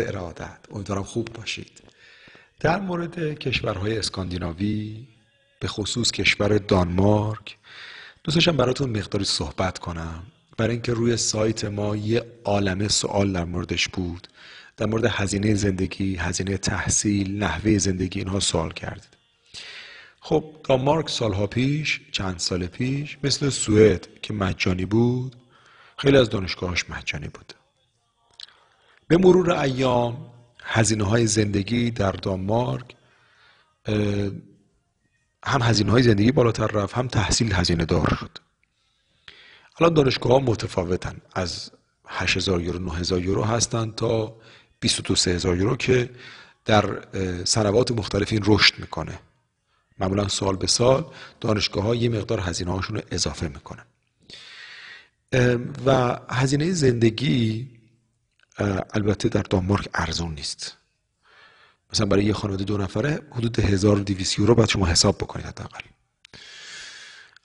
ارادت. 0.00 0.58
امیدوارم 0.72 1.02
خوب 1.02 1.28
باشید. 1.34 1.82
در 2.60 2.80
مورد 2.80 3.38
کشورهای 3.38 3.98
اسکاندیناوی 3.98 5.06
به 5.60 5.68
خصوص 5.68 6.10
کشور 6.10 6.58
دانمارک 6.58 7.56
دوستشم 8.24 8.56
براتون 8.56 8.90
مقداری 8.90 9.24
صحبت 9.24 9.78
کنم. 9.78 10.22
برای 10.56 10.72
اینکه 10.72 10.92
روی 10.92 11.16
سایت 11.16 11.64
ما 11.64 11.96
یه 11.96 12.26
عالمه 12.44 12.88
سوال 12.88 13.32
در 13.32 13.44
موردش 13.44 13.88
بود. 13.88 14.28
در 14.76 14.86
مورد 14.86 15.04
هزینه 15.04 15.54
زندگی 15.54 16.16
هزینه 16.16 16.58
تحصیل 16.58 17.42
نحوه 17.42 17.78
زندگی 17.78 18.18
اینها 18.18 18.40
سوال 18.40 18.72
کردید. 18.72 19.16
خب 20.20 20.44
دانمارک 20.64 21.10
سالها 21.10 21.46
پیش 21.46 22.00
چند 22.12 22.38
سال 22.38 22.66
پیش 22.66 23.18
مثل 23.22 23.48
سوئد 23.48 24.08
که 24.22 24.34
مجانی 24.34 24.84
بود 24.84 25.36
خیلی 25.98 26.16
از 26.16 26.30
دانشگاهاش 26.30 26.90
مجانی 26.90 27.28
بود. 27.28 27.54
به 29.08 29.16
مرور 29.16 29.50
ایام 29.50 30.32
هزینه 30.62 31.04
های 31.04 31.26
زندگی 31.26 31.90
در 31.90 32.12
دانمارک 32.12 32.94
هم 35.44 35.62
هزینه 35.62 35.90
های 35.90 36.02
زندگی 36.02 36.32
بالاتر 36.32 36.66
رفت 36.66 36.94
هم 36.94 37.08
تحصیل 37.08 37.52
هزینه 37.52 37.84
دار 37.84 38.14
شد. 38.20 38.38
الان 39.80 39.94
دانشگاه 39.94 40.32
ها 40.32 40.38
متفاوتن. 40.38 41.16
از 41.34 41.70
8000 42.08 42.60
یورو 42.60 42.78
9000 42.78 43.20
یورو 43.20 43.44
هستند 43.44 43.94
تا 43.94 44.36
22 44.80 45.30
هزار 45.30 45.56
یورو 45.56 45.76
که 45.76 46.10
در 46.64 47.04
سنوات 47.44 47.90
مختلف 47.90 48.32
این 48.32 48.42
رشد 48.46 48.78
می‌کنه. 48.78 49.18
معمولا 49.98 50.28
سال 50.28 50.56
به 50.56 50.66
سال 50.66 51.06
دانشگاه 51.40 51.84
ها 51.84 51.94
یه 51.94 52.08
مقدار 52.08 52.40
هزینه 52.40 52.72
هاشون 52.72 52.96
رو 52.96 53.02
اضافه 53.10 53.48
می‌کنن. 53.48 53.84
و 55.86 56.18
هزینه 56.28 56.72
زندگی 56.72 57.75
البته 58.58 59.28
در 59.28 59.42
دانمارک 59.42 59.88
ارزون 59.94 60.34
نیست. 60.34 60.76
مثلا 61.92 62.06
برای 62.06 62.24
یه 62.24 62.32
خانواده 62.32 62.64
دو 62.64 62.78
نفره 62.78 63.20
حدود 63.30 63.58
1200 63.58 64.38
یورو 64.38 64.54
باید 64.54 64.68
شما 64.68 64.86
حساب 64.86 65.18
بکنید 65.18 65.46
حداقل. 65.46 65.80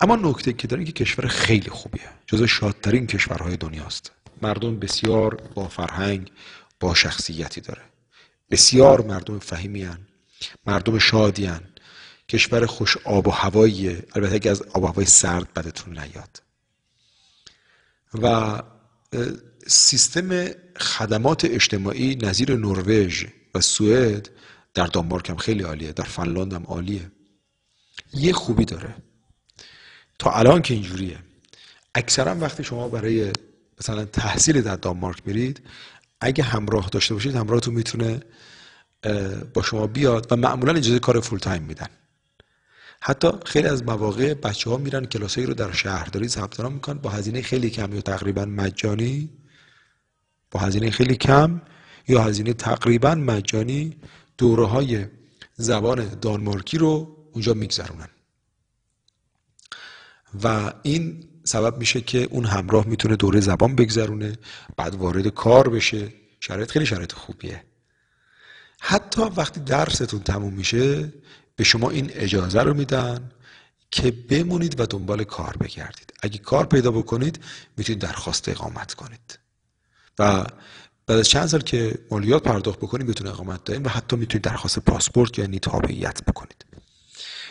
اما 0.00 0.16
نکته 0.16 0.52
که 0.52 0.66
داره 0.66 0.84
که 0.84 0.92
کشور 0.92 1.26
خیلی 1.26 1.70
خوبیه. 1.70 2.08
جزو 2.26 2.46
شادترین 2.46 3.06
کشورهای 3.06 3.56
دنیاست. 3.56 4.12
مردم 4.42 4.78
بسیار 4.78 5.34
با 5.34 5.68
فرهنگ 5.68 6.32
با 6.80 6.94
شخصیتی 6.94 7.60
داره. 7.60 7.82
بسیار 8.50 9.00
مردم 9.00 9.38
فهیمیان 9.38 9.98
مردم 10.66 10.98
شادیان 10.98 11.60
کشور 12.28 12.66
خوش 12.66 12.96
آب 12.96 13.28
و 13.28 13.30
هواییه. 13.30 14.06
البته 14.14 14.34
اگه 14.34 14.50
از 14.50 14.62
آب 14.62 14.82
و 14.82 14.86
هوای 14.86 15.06
سرد 15.06 15.54
بدتون 15.54 15.98
نیاد. 15.98 16.42
و 18.22 18.62
سیستم 19.66 20.46
خدمات 20.76 21.44
اجتماعی 21.44 22.16
نظیر 22.16 22.56
نروژ 22.56 23.24
و 23.54 23.60
سوئد 23.60 24.30
در 24.74 24.86
دانمارک 24.86 25.30
هم 25.30 25.36
خیلی 25.36 25.62
عالیه 25.62 25.92
در 25.92 26.04
فنلاند 26.04 26.52
هم 26.52 26.62
عالیه. 26.62 27.10
یه 28.14 28.32
خوبی 28.32 28.64
داره. 28.64 28.94
تا 30.18 30.30
الان 30.30 30.62
که 30.62 30.74
اینجوریه. 30.74 31.18
اکثرا 31.94 32.34
وقتی 32.34 32.64
شما 32.64 32.88
برای 32.88 33.32
مثلا 33.80 34.04
تحصیل 34.04 34.60
در 34.60 34.76
دانمارک 34.76 35.22
میرید 35.24 35.60
اگه 36.20 36.44
همراه 36.44 36.88
داشته 36.88 37.14
باشید 37.14 37.34
همراهتون 37.34 37.74
می‌تونه 37.74 38.20
با 39.54 39.62
شما 39.62 39.86
بیاد 39.86 40.26
و 40.30 40.36
معمولا 40.36 40.72
اجازه 40.72 40.98
کار 40.98 41.20
فول 41.20 41.38
تایم 41.38 41.62
میدن. 41.62 41.88
حتی 43.08 43.28
خیلی 43.44 43.68
از 43.68 43.82
مواقع 43.82 44.34
بچه 44.34 44.70
ها 44.70 44.76
میرن 44.76 45.04
کلاسایی 45.04 45.46
رو 45.46 45.54
در 45.54 45.72
شهرداری 45.72 46.28
ثبت 46.28 46.60
نام 46.60 46.72
می‌کنن. 46.72 46.98
با 46.98 47.10
هزینه 47.10 47.42
خیلی 47.42 47.70
کم 47.70 47.94
یا 47.94 48.00
تقریبا 48.00 48.44
مجانی. 48.44 49.30
با 50.50 50.60
هزینه 50.60 50.90
خیلی 50.90 51.16
کم 51.16 51.62
یا 52.08 52.22
هزینه 52.22 52.52
تقریبا 52.52 53.14
مجانی 53.14 53.96
دوره 54.38 54.66
های 54.66 55.06
زبان 55.56 56.08
دانمارکی 56.20 56.78
رو 56.78 57.16
اونجا 57.32 57.54
میگذرونن. 57.54 58.08
و 60.44 60.72
این 60.82 61.28
سبب 61.44 61.78
میشه 61.78 62.00
که 62.00 62.28
اون 62.30 62.44
همراه 62.44 62.86
می‌تونه 62.86 63.16
دوره 63.16 63.40
زبان 63.40 63.76
بگذرونه 63.76 64.36
بعد 64.76 64.94
وارد 64.94 65.28
کار 65.28 65.68
بشه. 65.68 66.12
شرایط 66.40 66.70
خیلی 66.70 66.86
شرایط 66.86 67.12
خوبیه. 67.12 67.64
حتی 68.80 69.22
وقتی 69.22 69.60
درستون 69.60 70.20
تموم 70.20 70.52
میشه 70.52 71.12
به 71.56 71.64
شما 71.64 71.90
این 71.90 72.10
اجازه 72.14 72.62
رو 72.62 72.74
میدن 72.74 73.30
که 73.90 74.10
بمونید 74.10 74.80
و 74.80 74.86
دنبال 74.86 75.24
کار 75.24 75.56
بگردید. 75.56 76.12
اگه 76.22 76.38
کار 76.38 76.66
پیدا 76.66 76.90
بکنید 76.90 77.44
می‌تونید 77.76 78.02
درخواست 78.02 78.48
اقامت 78.48 78.94
کنید. 78.94 79.38
و 80.18 80.46
بعد 81.06 81.18
از 81.18 81.28
چند 81.28 81.46
سال 81.46 81.60
که 81.60 81.98
مالیات 82.10 82.42
پرداخت 82.42 82.78
بکنید 82.78 83.06
می‌تونید 83.06 83.32
اقامت 83.32 83.64
داریم 83.64 83.84
و 83.84 83.88
حتی 83.88 84.16
می‌تونید 84.16 84.44
درخواست 84.44 84.78
پاسپورت 84.78 85.38
یعنی 85.38 85.58
تابعیت 85.58 86.24
بکنید. 86.24 86.64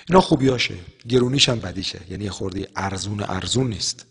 اینا 0.10 0.22
خوبیاشه. 0.22 0.76
گرونیش 1.10 1.50
هم 1.50 1.60
بدیشه. 1.60 2.02
یعنی 2.10 2.30
خورده 2.30 2.68
ارزون 2.76 3.24
ارزون 3.24 3.68
نیست. 3.68 4.06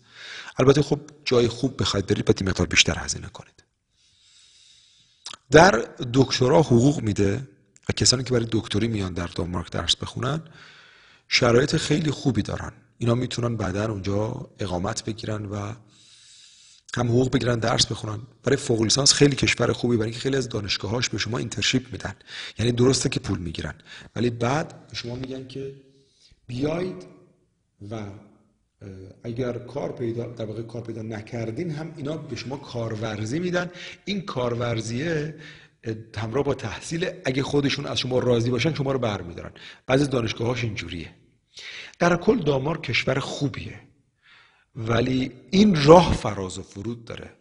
البته 0.59 0.81
خب 0.81 0.99
جای 1.25 1.47
خوب 1.47 1.81
بخواید 1.81 2.07
برید 2.07 2.25
باید 2.25 2.43
مقدار 2.49 2.67
بیشتر 2.67 2.99
هزینه 2.99 3.27
کنید. 3.27 3.63
در 5.51 5.89
دکترا 6.13 6.61
حقوق 6.61 7.01
میده. 7.01 7.47
و 7.89 7.93
کسانی 7.93 8.23
که 8.23 8.33
برای 8.33 8.47
دکتری 8.51 8.87
میان 8.87 9.13
در 9.13 9.27
دانمارک 9.27 9.71
درس 9.71 9.95
بخونن 9.95 10.41
شرایط 11.27 11.75
خیلی 11.75 12.11
خوبی 12.11 12.41
دارن. 12.41 12.71
اینا 12.97 13.15
می‌تونن 13.15 13.57
بعدا 13.57 13.91
اونجا 13.91 14.49
اقامت 14.59 15.05
بگیرن 15.05 15.45
و 15.45 15.73
هم 16.97 17.07
حقوق 17.07 17.31
بگیرن 17.31 17.59
درس 17.59 17.85
بخونن. 17.85 18.19
برای 18.43 18.57
فوق 18.57 18.81
لیسانس 18.81 19.13
خیلی 19.13 19.35
کشور 19.35 19.73
خوبی 19.73 19.97
برای 19.97 20.05
اینکه 20.05 20.19
خیلی 20.19 20.37
از 20.37 20.49
دانشگاهاش 20.49 21.09
به 21.09 21.17
شما 21.17 21.37
اینترشیپ 21.37 21.91
میدن. 21.91 22.15
یعنی 22.59 22.71
درسته 22.71 23.09
که 23.09 23.19
پول 23.19 23.39
می‌گیرن. 23.39 23.75
ولی 24.15 24.29
بعد 24.29 24.73
شما 24.93 25.15
میگن 25.15 25.47
که 25.47 25.75
بیاید 26.47 27.05
و 27.91 28.01
اگر 29.23 29.57
کار 29.57 29.91
پیدا 29.91 30.25
در 30.25 30.45
واقع 30.45 30.61
کار 30.61 30.81
پیدا 30.81 31.01
نکردین 31.01 31.71
هم 31.71 31.93
اینا 31.97 32.17
به 32.17 32.35
شما 32.35 32.57
کارورزی 32.57 33.39
میدن. 33.39 33.71
این 34.05 34.21
کارورزیه 34.21 35.35
همراه 36.17 36.43
با 36.43 36.53
تحصیل 36.53 37.09
اگه 37.25 37.43
خودشون 37.43 37.85
از 37.85 37.99
شما 37.99 38.19
راضی 38.19 38.49
باشن 38.49 38.73
شما 38.73 38.91
رو 38.91 38.99
برمیدارن. 38.99 39.51
بعضی 39.87 40.07
دانشگاهاش 40.07 40.63
اینجوریه. 40.63 41.15
در 41.99 42.15
کل 42.15 42.39
دامار 42.39 42.81
کشور 42.81 43.19
خوبیه 43.19 43.79
ولی 44.75 45.31
این 45.51 45.85
راه 45.85 46.13
فراز 46.13 46.57
و 46.59 46.63
فرود 46.63 47.05
داره. 47.05 47.33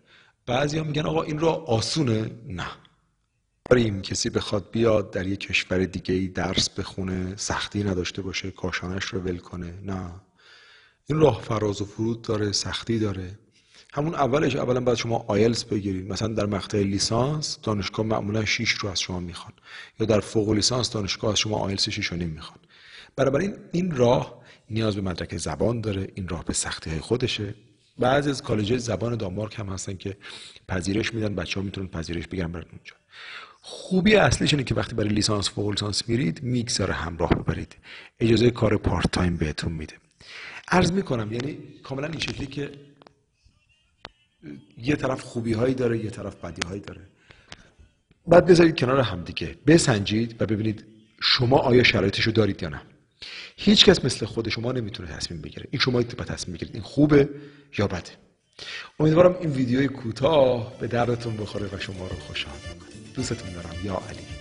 بعضی 0.46 0.78
هم 0.78 0.86
میگن 0.86 1.06
آقا 1.06 1.22
این 1.22 1.38
راه 1.38 1.66
آسونه؟ 1.66 2.30
نه. 2.46 2.66
این 3.70 4.02
کسی 4.02 4.30
بخواد 4.30 4.70
بیاد 4.70 5.10
در 5.10 5.26
یک 5.26 5.40
کشور 5.40 5.84
دیگه 5.84 6.14
ای 6.14 6.28
درس 6.28 6.70
بخونه 6.70 7.36
سختی 7.36 7.84
نداشته 7.84 8.22
باشه 8.22 8.50
کاشانش 8.50 9.04
رو 9.04 9.20
ول 9.20 9.38
کنه 9.38 9.80
نه. 9.82 10.10
این 11.06 11.20
راه 11.20 11.42
فراز 11.42 11.82
و 11.82 11.84
فرود 11.84 12.22
داره 12.22 12.52
سختی 12.52 12.98
داره. 12.98 13.38
همون 13.96 14.14
اولش 14.14 14.56
اولا 14.56 14.80
باید 14.80 14.98
شما 14.98 15.24
آیلز 15.28 15.64
بگیرید. 15.64 16.12
مثلا 16.12 16.28
در 16.28 16.46
مقطع 16.46 16.78
لیسانس 16.78 17.58
دانشگاه 17.62 18.06
معمولا 18.06 18.44
6 18.44 18.70
رو 18.70 18.88
از 18.88 19.00
شما 19.00 19.20
می‌خوان. 19.20 19.52
یا 20.00 20.06
در 20.06 20.20
فوق 20.20 20.50
لیسانس 20.50 20.90
دانشگاه 20.90 21.30
از 21.30 21.38
شما 21.38 21.58
آیلز 21.58 21.88
6 21.88 22.12
و 22.12 22.16
نیم 22.16 22.28
می‌خوان 22.28 22.58
بنابراین 23.16 23.54
این 23.72 23.96
راه 23.96 24.42
نیاز 24.70 24.96
به 24.96 25.02
مدرک 25.02 25.36
زبان 25.36 25.80
داره. 25.80 26.08
این 26.14 26.28
راه 26.28 26.44
به 26.44 26.52
سختی 26.52 26.90
های 26.90 26.98
خودشه. 26.98 27.54
بعضی 27.98 28.30
از 28.30 28.42
کالج 28.42 28.76
زبان 28.76 29.16
دانمارک 29.16 29.58
هم 29.58 29.68
هستن 29.68 29.96
که 29.96 30.16
پذیرش 30.68 31.14
میدن. 31.14 31.34
بچه 31.34 31.60
ها 31.60 31.66
می‌تونن 31.66 31.86
پذیرش 31.86 32.26
بگیرن 32.26 32.52
برن 32.52 32.64
اونجا. 32.72 32.94
خوبی 33.60 34.16
اصلیش 34.16 34.52
اینه 34.52 34.64
که 34.64 34.74
وقتی 34.74 34.94
برای 34.94 35.08
لیسانس 35.08 35.50
فوق 35.50 35.70
لیسانس 35.70 36.08
میرید 36.08 36.42
می‌گذاره 36.42 36.94
همراه 36.94 37.30
ببرید. 37.30 37.76
اجازه 38.20 38.50
کار 38.50 38.76
پارت 38.76 39.12
تایم 39.12 39.36
بهتون 39.36 39.72
میده. 39.72 39.94
عرض 40.68 40.92
می‌کنم 40.92 41.32
یعنی 41.32 41.58
کاملا 41.82 42.06
این 42.06 42.18
شکلی 42.18 42.46
که 42.46 42.70
یه 44.84 44.96
طرف 44.96 45.20
خوبی 45.20 45.52
هایی 45.52 45.74
داره 45.74 46.04
یه 46.04 46.10
طرف 46.10 46.34
بدی 46.44 46.66
هایی 46.68 46.80
داره. 46.80 47.00
بعد 48.26 48.46
بذارید 48.46 48.78
کنار 48.78 49.00
همدیگه 49.00 49.54
بسنجید 49.66 50.42
و 50.42 50.46
ببینید 50.46 50.84
شما 51.22 51.58
آیا 51.58 51.82
شرایطشو 51.82 52.30
دارید 52.30 52.62
یا 52.62 52.68
نه. 52.68 52.82
هیچ 53.56 53.84
کس 53.84 54.04
مثل 54.04 54.26
خود 54.26 54.48
شما 54.48 54.72
نمی‌تونه 54.72 55.08
تصمیم 55.08 55.40
بگیره. 55.40 55.66
این 55.70 55.80
شما 55.80 55.92
باید 55.92 56.08
تصمیم 56.08 56.56
بگیرید. 56.56 56.74
این 56.74 56.82
خوبه 56.82 57.28
یا 57.78 57.86
بده. 57.86 58.10
امیدوارم 59.00 59.36
این 59.40 59.50
ویدیوی 59.50 59.88
کوتاه 59.88 60.78
به 60.78 60.86
دردتون 60.86 61.36
بخوره 61.36 61.66
و 61.72 61.78
شما 61.78 62.06
رو 62.06 62.16
خوشحال 62.16 62.58
کنه. 62.58 62.90
دوستتون 63.14 63.52
دارم. 63.52 63.74
یا 63.84 64.02
علی. 64.08 64.33